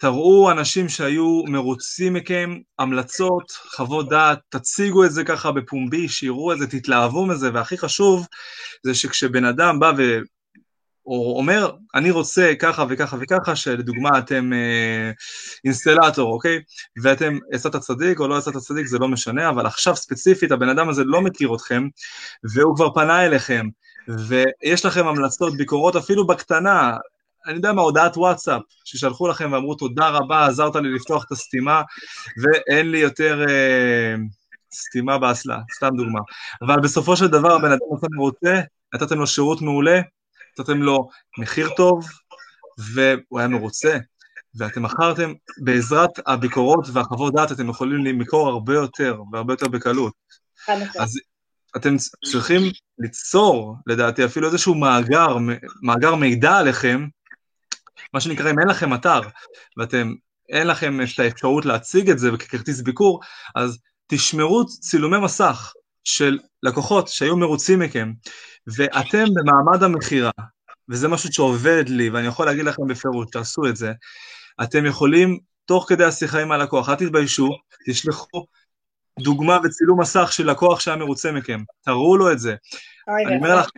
[0.00, 6.58] תראו אנשים שהיו מרוצים מכם, המלצות, חוות דעת, תציגו את זה ככה בפומבי, שיראו את
[6.58, 8.26] זה, תתלהבו מזה, והכי חשוב
[8.82, 10.20] זה שכשבן אדם בא ו...
[11.06, 15.10] או אומר, אני רוצה ככה וככה וככה, שלדוגמה אתם אה,
[15.64, 16.58] אינסטלטור, אוקיי?
[17.02, 20.88] ואתם יצאת צדיק או לא יצאת צדיק, זה לא משנה, אבל עכשיו ספציפית הבן אדם
[20.88, 21.88] הזה לא מכיר אתכם,
[22.54, 23.66] והוא כבר פנה אליכם,
[24.28, 26.96] ויש לכם המלצות, ביקורות אפילו בקטנה,
[27.46, 31.82] אני יודע מה, הודעת וואטסאפ, ששלחו לכם ואמרו תודה רבה, עזרת לי לפתוח את הסתימה,
[32.42, 34.14] ואין לי יותר אה,
[34.74, 36.20] סתימה באסלה, סתם דוגמה.
[36.62, 38.60] אבל בסופו של דבר הבן אדם רוצה,
[38.94, 40.00] נתתם לו שירות מעולה,
[40.58, 41.08] נתתם לו
[41.38, 42.06] מחיר טוב,
[42.94, 43.98] והוא היה מרוצה.
[44.54, 45.32] ואתם מכרתם,
[45.64, 50.12] בעזרת הביקורות והחוות דעת, אתם יכולים למכור הרבה יותר, והרבה יותר בקלות.
[50.98, 51.20] אז
[51.76, 52.62] אתם צריכים
[52.98, 55.36] ליצור, לדעתי, אפילו איזשהו מאגר,
[55.82, 57.06] מאגר מידע עליכם,
[58.14, 59.20] מה שנקרא, אם אין לכם אתר,
[59.76, 60.14] ואתם,
[60.48, 63.20] אין לכם את האפשרות להציג את זה ככרטיס ביקור,
[63.56, 65.72] אז תשמרו צילומי מסך
[66.16, 68.12] של לקוחות שהיו מרוצים מכם,
[68.76, 70.30] ואתם במעמד המכירה,
[70.88, 73.92] וזה משהו שעובד לי, ואני יכול להגיד לכם בפירוש, תעשו את זה,
[74.62, 77.48] אתם יכולים, תוך כדי השיחה עם הלקוח, אל תתביישו,
[77.86, 78.46] תשלחו
[79.20, 82.54] דוגמה וצילום מסך של לקוח שהיה מרוצה מכם, תראו לו את זה.
[83.26, 83.68] אני אומר לך,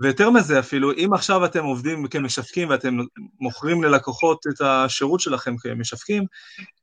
[0.00, 2.96] ויותר מזה אפילו, אם עכשיו אתם עובדים כמשווקים ואתם
[3.40, 6.24] מוכרים ללקוחות את השירות שלכם כמשווקים,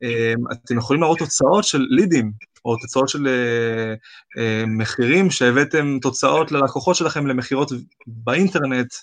[0.03, 2.31] אה, אתם יכולים להראות תוצאות של לידים,
[2.65, 3.93] או תוצאות של אה,
[4.37, 7.71] אה, מחירים שהבאתם תוצאות ללקוחות שלכם למכירות
[8.07, 8.93] באינטרנט,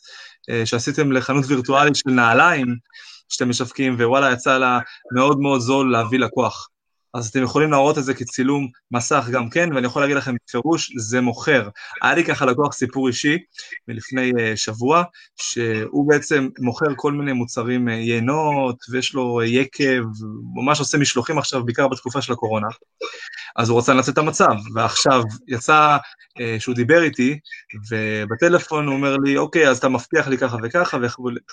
[0.64, 2.76] שעשיתם לחנות וירטואלית של נעליים
[3.28, 4.78] שאתם משווקים, ווואלה, יצא לה
[5.14, 6.68] מאוד מאוד זול להביא לקוח.
[7.14, 10.92] אז אתם יכולים להראות את זה כצילום מסך גם כן, ואני יכול להגיד לכם בפירוש,
[10.96, 11.68] זה מוכר.
[12.02, 13.38] היה לי ככה לקוח סיפור אישי
[13.88, 15.02] מלפני uh, שבוע,
[15.36, 20.02] שהוא בעצם מוכר כל מיני מוצרים uh, יינות, ויש לו uh, יקב,
[20.54, 22.68] ממש עושה משלוחים עכשיו, בעיקר בתקופה של הקורונה.
[23.56, 25.96] אז הוא רצה לנצל את המצב, ועכשיו יצא
[26.58, 27.38] שהוא דיבר איתי,
[27.90, 30.98] ובטלפון הוא אומר לי, אוקיי, אז אתה מבטיח לי ככה וככה,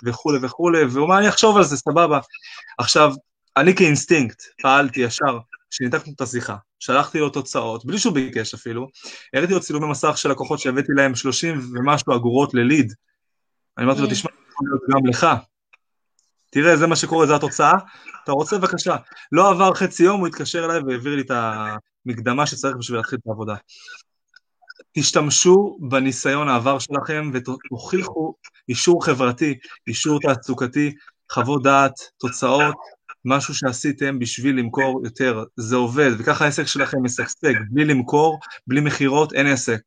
[0.05, 2.19] וכולי וכולי, והוא אומר, אני אחשוב על זה, סבבה.
[2.77, 3.13] עכשיו,
[3.57, 5.39] אני כאינסטינקט פעלתי ישר,
[5.71, 8.87] כשניתקנו את השיחה, שלחתי לו תוצאות, בלי שהוא ביקש אפילו,
[9.33, 12.93] הראיתי לו צילומי מסך של לקוחות שהבאתי להם 30 ומשהו אגורות לליד.
[13.77, 14.11] אני אמרתי לו, mm.
[14.11, 15.27] תשמע, יכול להיות גם לך.
[16.51, 17.73] תראה, זה מה שקורה, זו התוצאה,
[18.23, 18.95] אתה רוצה בבקשה.
[19.31, 21.31] לא עבר חצי יום, הוא התקשר אליי והעביר לי את
[22.05, 23.55] המקדמה שצריך בשביל להתחיל את העבודה.
[24.97, 28.33] תשתמשו בניסיון העבר שלכם ותוכיחו
[28.69, 30.93] אישור חברתי, אישור תעסוקתי,
[31.31, 32.75] חוות דעת, תוצאות,
[33.25, 39.33] משהו שעשיתם בשביל למכור יותר, זה עובד, וככה העסק שלכם משגשג, בלי למכור, בלי מכירות,
[39.33, 39.81] אין עסק.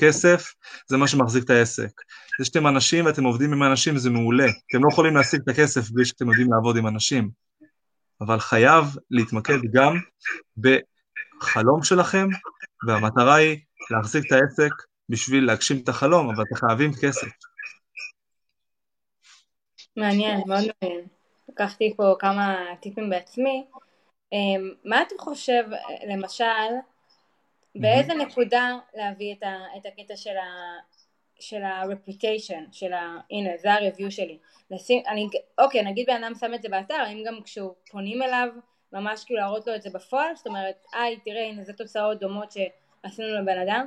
[0.00, 0.54] כסף
[0.86, 1.90] זה מה שמחזיק את העסק.
[2.38, 5.90] זה שאתם אנשים ואתם עובדים עם אנשים זה מעולה, אתם לא יכולים להשיג את הכסף
[5.90, 7.30] בלי שאתם יודעים לעבוד עם אנשים,
[8.20, 9.96] אבל חייב להתמקד גם
[10.56, 12.28] בחלום שלכם,
[12.86, 13.58] והמטרה היא
[13.90, 14.72] להחזיק את העסק
[15.08, 17.28] בשביל להגשים את החלום, אבל אתם חייבים כסף.
[19.96, 21.17] מעניין, מאוד מעניין.
[21.48, 23.66] לקחתי פה כמה טיפים בעצמי.
[24.32, 25.64] אמ, מה אתה חושב,
[26.08, 26.44] למשל,
[27.74, 30.78] באיזה נקודה להביא את, ה, את הקטע של ה...
[31.40, 33.16] של ה-reputation, של ה...
[33.30, 34.38] הנה, זה ה-review שלי.
[34.70, 38.48] לשים, אני, אוקיי, נגיד בן אדם שם את זה באתר, האם גם כשהוא פונים אליו,
[38.92, 40.36] ממש כאילו להראות לו את זה בפועל?
[40.36, 43.86] זאת אומרת, היי, תראה, הנה, זה תוצאות דומות שעשינו לבן אדם?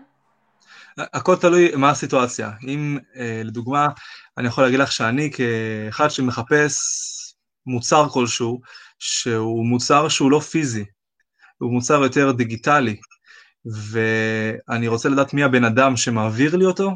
[0.98, 2.50] הכל תלוי מה הסיטואציה.
[2.68, 3.88] אם, אה, לדוגמה,
[4.38, 6.78] אני יכול להגיד לך שאני כאחד שמחפש
[7.66, 8.62] מוצר כלשהו,
[9.00, 10.86] שהוא מוצר שהוא לא פיזי,
[11.58, 12.96] הוא מוצר יותר דיגיטלי,
[13.66, 16.92] ואני רוצה לדעת מי הבן אדם שמעביר לי אותו.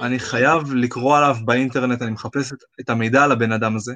[0.00, 3.94] אני חייב לקרוא עליו באינטרנט, אני מחפש את, את המידע על הבן אדם הזה,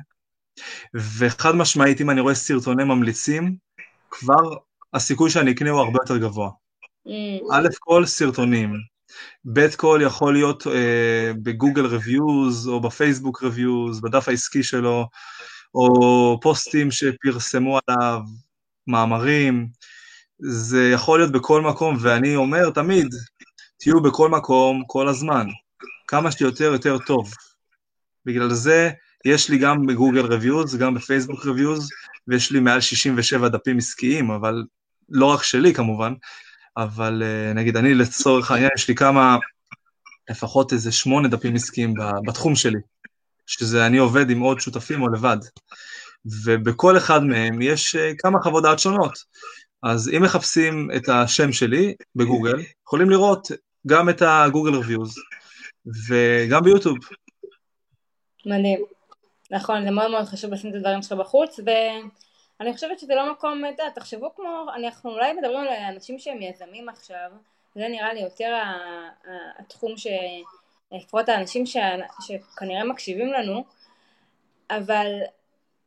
[1.18, 3.56] וחד משמעית, אם אני רואה סרטוני ממליצים,
[4.10, 4.56] כבר
[4.94, 6.50] הסיכוי שאני אקנה הוא הרבה יותר גבוה.
[7.06, 7.10] Mm.
[7.52, 8.74] א' כל סרטונים,
[9.52, 15.08] זה כל יכול להיות אה, בגוגל reviews או בפייסבוק reviews, בדף העסקי שלו,
[15.74, 18.20] או פוסטים שפרסמו עליו,
[18.86, 19.68] מאמרים,
[20.38, 23.14] זה יכול להיות בכל מקום, ואני אומר תמיד,
[23.78, 25.46] תהיו בכל מקום, כל הזמן.
[26.08, 27.32] כמה שיותר יותר טוב.
[28.24, 28.90] בגלל זה
[29.24, 31.88] יש לי גם בגוגל reviews, גם בפייסבוק reviews,
[32.28, 34.64] ויש לי מעל 67 דפים עסקיים, אבל
[35.08, 36.14] לא רק שלי כמובן,
[36.76, 39.36] אבל אה, נגיד אני לצורך העניין, יש לי כמה,
[40.30, 41.94] לפחות איזה שמונה דפים עסקיים
[42.26, 42.78] בתחום שלי.
[43.48, 45.36] שזה אני עובד עם עוד שותפים או לבד.
[46.44, 49.12] ובכל אחד מהם יש אה, כמה חוות דעת שונות.
[49.82, 53.48] אז אם מחפשים את השם שלי בגוגל, יכולים לראות
[53.86, 55.14] גם את הגוגל ריוויוז
[56.08, 56.98] וגם ביוטיוב.
[58.46, 58.84] מדהים.
[59.50, 61.60] נכון, זה מאוד מאוד חשוב לשים את הדברים שלך בחוץ,
[62.60, 66.42] ואני חושבת שזה לא מקום, אתה יודע, תחשבו כמו, אנחנו אולי מדברים על אנשים שהם
[66.42, 67.30] יזמים עכשיו,
[67.74, 68.60] זה נראה לי יותר
[69.58, 70.06] התחום ש...
[70.92, 71.76] לפחות האנשים ש...
[72.20, 73.64] שכנראה מקשיבים לנו,
[74.70, 75.06] אבל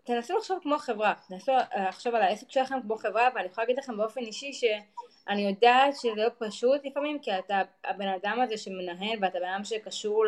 [0.04, 1.52] תנסו לחשוב כמו חברה, תנסו
[1.88, 6.16] לחשוב על העסק שלכם כמו חברה, ואני יכולה להגיד לכם באופן אישי שאני יודעת שזה
[6.16, 10.26] לא פשוט לפעמים, כי אתה הבן אדם הזה שמנהל ואתה בן אדם שקשור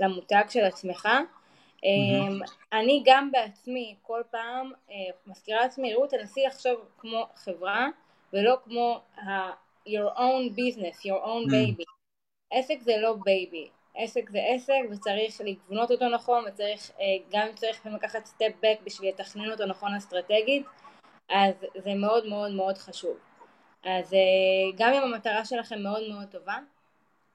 [0.00, 1.08] למותג של עצמך.
[1.76, 2.50] Mm-hmm.
[2.72, 4.94] אני גם בעצמי כל פעם אה,
[5.26, 7.88] מזכירה לעצמי, רעות תנסי לחשוב כמו חברה
[8.32, 9.00] ולא כמו
[9.86, 11.84] your own business, your own baby.
[12.50, 17.54] עסק זה לא baby, עסק זה עסק וצריך לבנות אותו נכון וצריך, אה, גם אם
[17.54, 20.66] צריך לקחת step back בשביל לתכנן אותו נכון אסטרטגית,
[21.30, 23.16] אז זה מאוד מאוד מאוד חשוב.
[23.84, 24.18] אז אה,
[24.76, 26.56] גם אם המטרה שלכם מאוד מאוד טובה,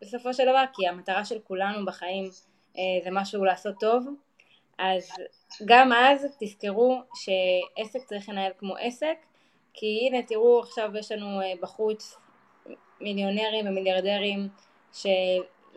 [0.02, 2.30] בסופו של דבר, כי המטרה של כולנו בחיים
[2.78, 4.06] אה, זה משהו לעשות טוב,
[4.80, 5.10] אז
[5.66, 9.18] גם אז תזכרו שעסק צריך לנהל כמו עסק,
[9.74, 12.18] כי הנה תראו עכשיו יש לנו בחוץ
[13.02, 14.48] מיליונרים ומיליארדרים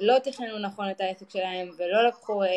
[0.01, 2.49] שלא תכננו נכון את העסק שלהם ולא לקחו, אה,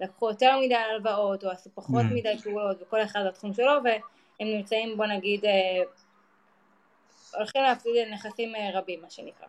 [0.00, 2.14] לקחו יותר מדי הלוואות או עשו פחות mm.
[2.14, 4.00] מדי פעולות וכל אחד בתחום שלו והם
[4.40, 5.82] נמצאים בוא נגיד אה,
[7.34, 9.46] הולכים להפסיד נכסים רבים מה שנקרא.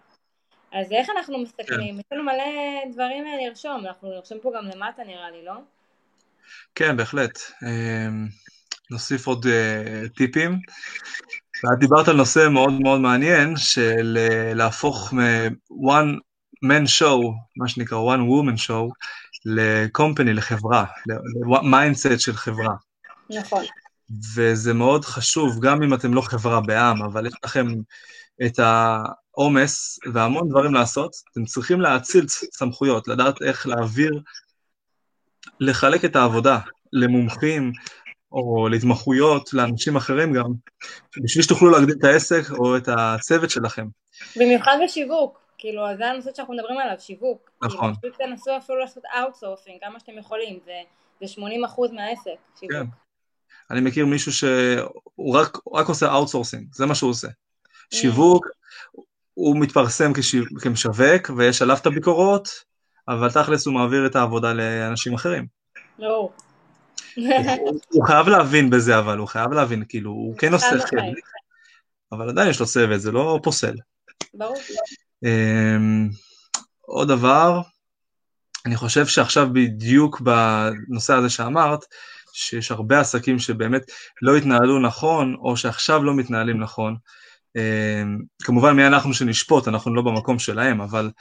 [0.71, 1.93] אז איך אנחנו מסתכלים?
[1.93, 1.99] כן.
[1.99, 5.53] יש לנו מלא דברים לרשום, אנחנו נרשום פה גם למטה נראה לי, לא?
[6.75, 7.39] כן, בהחלט.
[8.91, 9.45] נוסיף עוד
[10.15, 10.51] טיפים.
[11.63, 14.17] ואת דיברת על נושא מאוד מאוד מעניין של
[14.55, 16.19] להפוך מ-one
[16.71, 18.91] man show, מה שנקרא one woman show,
[19.45, 20.85] ל-company, לחברה,
[21.51, 22.75] ל-mindset של חברה.
[23.29, 23.63] נכון.
[24.35, 27.67] וזה מאוד חשוב, גם אם אתם לא חברה בע"מ, אבל יש לכם
[28.45, 34.19] את העומס והמון דברים לעשות, אתם צריכים להאציל סמכויות, לדעת איך להעביר,
[35.59, 36.59] לחלק את העבודה
[36.93, 37.71] למומחים,
[38.31, 40.51] או להתמחויות לאנשים אחרים גם,
[41.23, 43.87] בשביל שתוכלו להגדיל את העסק או את הצוות שלכם.
[44.35, 47.51] במיוחד בשיווק, כאילו זה הנושא שאנחנו מדברים עליו, שיווק.
[47.63, 47.79] נכון.
[47.79, 50.81] כאילו, פשוט תנסו אפילו לעשות outsourcing, כמה שאתם יכולים, זה,
[51.21, 51.41] זה 80%
[51.93, 52.71] מהעסק, שיווק.
[52.71, 52.85] כן.
[53.71, 57.27] אני מכיר מישהו שהוא רק, רק עושה outsourcing, זה מה שהוא עושה.
[57.27, 57.95] Mm.
[57.95, 58.47] שיווק,
[59.33, 62.49] הוא מתפרסם כשיו, כמשווק ויש עליו את הביקורות,
[63.07, 65.45] אבל תכלס הוא מעביר את העבודה לאנשים אחרים.
[65.99, 66.29] לא.
[67.89, 71.23] הוא חייב להבין בזה, אבל הוא חייב להבין, כאילו, הוא כן עושה חלק,
[72.11, 73.75] אבל עדיין יש לו צוות, זה לא פוסל.
[74.33, 74.57] ברור.
[75.25, 76.09] אמ,
[76.81, 77.61] עוד דבר,
[78.65, 81.85] אני חושב שעכשיו בדיוק בנושא הזה שאמרת,
[82.33, 83.81] שיש הרבה עסקים שבאמת
[84.21, 86.95] לא התנהלו נכון, או שעכשיו לא מתנהלים נכון.
[87.55, 91.11] אמ, כמובן, מי אנחנו שנשפוט, אנחנו לא במקום שלהם, אבל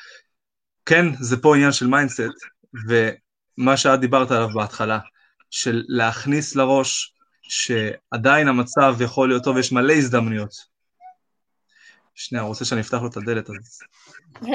[0.86, 2.20] כן, זה פה עניין של mindset,
[2.88, 4.98] ומה שאת דיברת עליו בהתחלה,
[5.50, 10.73] של להכניס לראש שעדיין המצב יכול להיות טוב, יש מלא הזדמנויות.
[12.14, 13.80] שנייה, רוצה שאני אפתח לו את הדלת, אז...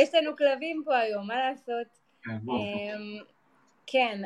[0.00, 1.86] יש לנו כלבים פה היום, מה לעשות?
[2.22, 3.18] כן, אמ,
[3.86, 4.22] כן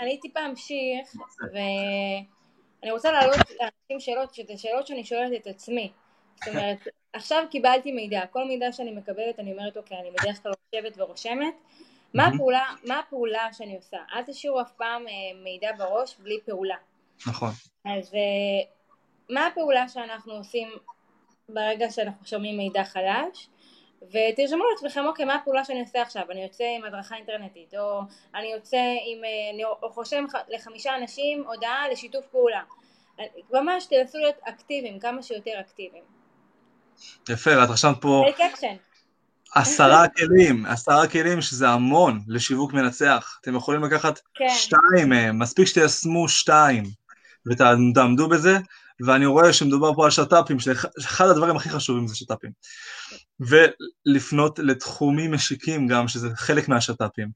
[0.00, 1.16] אני טיפה אמשיך,
[1.52, 5.92] ואני רוצה להעלות לאנשים שאלות, שזה שאלות שאני שואלת את עצמי.
[6.36, 6.78] זאת אומרת,
[7.12, 11.54] עכשיו קיבלתי מידע, כל מידע שאני מקבלת אני אומרת אוקיי, אני בדרך כלל חושבת ורושמת,
[12.14, 13.96] מה הפעולה, מה הפעולה שאני עושה?
[14.14, 16.76] אל תשאירו אף פעם אה, מידע בראש בלי פעולה.
[17.26, 17.50] נכון.
[17.84, 18.20] אז אה,
[19.30, 20.68] מה הפעולה שאנחנו עושים
[21.48, 23.48] ברגע שאנחנו שומעים מידע חלש?
[24.02, 26.22] ותרשמו לעצמכם, אוקיי, מה הפעולה שאני עושה עכשיו?
[26.30, 28.00] אני יוצא עם הדרכה אינטרנטית, או
[28.34, 32.62] אני יוצא עם, אה, אני חושם לחמישה אנשים הודעה לשיתוף פעולה.
[33.52, 36.04] ממש תנסו להיות אקטיביים, כמה שיותר אקטיביים.
[37.28, 38.24] יפה, ואת רשמת פה...
[39.54, 43.38] עשרה כלים, עשרה כלים שזה המון לשיווק מנצח.
[43.40, 44.48] אתם יכולים לקחת כן.
[44.48, 46.84] שתיים מהם, מספיק שתיישמו שתיים
[47.46, 48.58] ותעמדו בזה,
[49.00, 52.50] ואני רואה שמדובר פה על שת"פים, שאחד הדברים הכי חשובים זה שת"פים.
[53.40, 57.28] ולפנות לתחומים משיקים גם, שזה חלק מהשת"פים,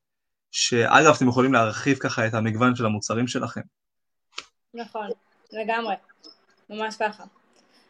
[0.50, 3.60] שאגב, אתם יכולים להרחיב ככה את המגוון של המוצרים שלכם.
[4.74, 5.08] נכון,
[5.52, 5.94] לגמרי,
[6.70, 7.24] ממש ככה.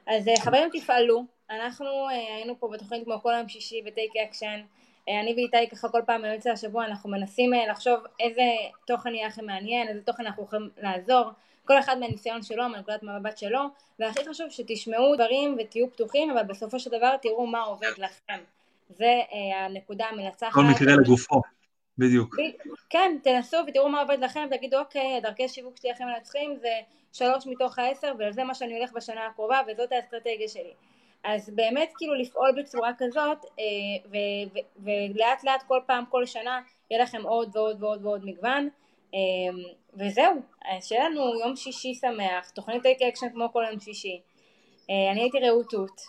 [0.06, 4.60] אז אה, חברים תפעלו, אנחנו אה, היינו פה בתוכנית כמו כל יום שישי בטייק אקשן,
[5.08, 8.42] אה, אני ואיתי ככה כל פעם באמצע השבוע אנחנו מנסים לחשוב איזה
[8.86, 11.30] תוכן יהיה לכם מעניין, איזה תוכן אנחנו יכולים לעזור,
[11.68, 13.60] כל אחד מהניסיון שלו, מנקודת מבט שלו,
[13.98, 18.38] והכי חשוב שתשמעו דברים ותהיו פתוחים, אבל בסופו של דבר תראו מה עובד לכם.
[18.88, 20.52] זה אה, הנקודה המנצחת.
[20.52, 21.40] כל מקרה לגופו,
[21.98, 22.36] בדיוק.
[22.90, 26.72] כן, תנסו ותראו מה עובד לכם, תגידו אוקיי, הדרכי שיווק שלי הכי מנצחים זה
[27.12, 30.72] שלוש מתוך העשר, וזה מה שאני הולך בשנה הקרובה, וזאת האסטרטגיה שלי.
[31.24, 34.10] אז באמת כאילו לפעול בצורה כזאת, אה,
[34.76, 38.68] ולאט לאט כל פעם, כל שנה, יהיה לכם עוד ועוד ועוד ועוד מגוון.
[39.98, 40.42] וזהו,
[40.80, 44.20] שיהיה לנו יום שישי שמח, תוכנית Take Action כמו כל יום שישי.
[44.90, 46.00] אה, אני הייתי רעות תות.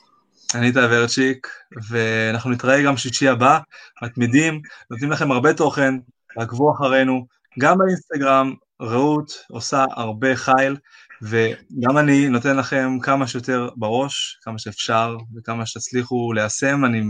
[0.56, 1.48] אני הייתי ורצ'יק,
[1.90, 3.60] ואנחנו נתראה גם שישי הבא,
[4.02, 5.94] מתמידים, נותנים לכם הרבה תוכן,
[6.36, 7.26] תעקבו אחרינו,
[7.60, 10.78] גם באינסטגרם, רעות עושה הרבה חייל,
[11.22, 17.02] וגם אני נותן לכם כמה שיותר בראש, כמה שאפשר, וכמה שתצליחו ליישם, אני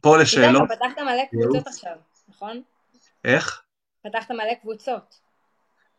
[0.00, 0.62] פה לשאלות.
[0.66, 1.96] אתה פתחת מלא קבוצות עכשיו,
[2.28, 2.62] נכון?
[3.24, 3.62] איך?
[4.04, 5.31] פתחת מלא קבוצות.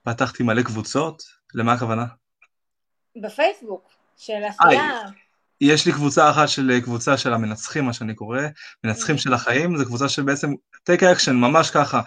[0.04, 1.24] פתחתי מלא קבוצות?
[1.54, 2.06] למה הכוונה?
[3.22, 5.00] בפייסבוק, של עשייה.
[5.62, 8.40] יש לי קבוצה אחת של קבוצה של המנצחים, מה שאני קורא,
[8.84, 10.54] מנצחים של החיים, זו קבוצה שבעצם
[10.90, 12.02] take action, ממש ככה,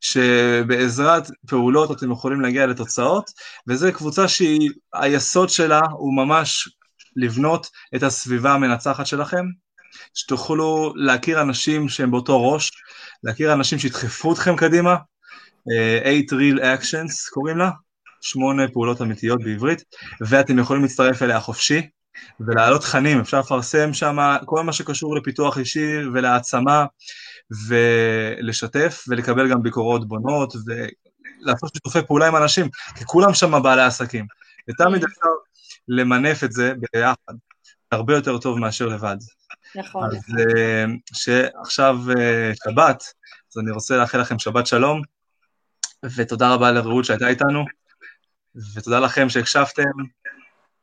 [0.00, 3.30] שבעזרת פעולות אתם יכולים להגיע לתוצאות,
[3.68, 6.68] וזו קבוצה שהיסוד שלה הוא ממש
[7.16, 9.44] לבנות את הסביבה המנצחת שלכם,
[10.14, 12.70] שתוכלו להכיר אנשים שהם באותו ראש,
[13.24, 14.96] להכיר אנשים שידחפו אתכם קדימה,
[15.68, 17.70] 8 real actions קוראים לה,
[18.20, 19.82] שמונה פעולות אמיתיות בעברית,
[20.20, 21.88] ואתם יכולים להצטרף אליה חופשי,
[22.40, 26.84] ולהעלות תכנים, אפשר לפרסם שם כל מה שקשור לפיתוח אישי ולהעצמה,
[27.68, 34.26] ולשתף, ולקבל גם ביקורות בונות, ולעשות שיתופי פעולה עם אנשים, כי כולם שם בעלי עסקים.
[34.68, 35.28] ותמיד אפשר
[35.88, 37.34] למנף את זה ביחד,
[37.92, 39.16] הרבה יותר טוב מאשר לבד.
[39.76, 40.04] נכון.
[40.04, 43.02] אז אה, שעכשיו אה, שבת,
[43.52, 45.02] אז אני רוצה לאחל לכם שבת שלום,
[46.04, 47.64] ותודה רבה לרעות שהייתה איתנו,
[48.76, 49.82] ותודה לכם שהקשבתם,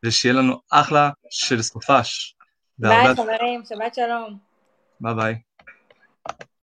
[0.05, 2.36] ושיהיה לנו אחלה של סופש.
[2.77, 4.38] ביי חברים, שבת שלום.
[4.99, 5.48] ביי ביי.